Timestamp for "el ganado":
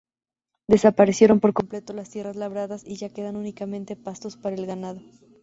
4.55-4.99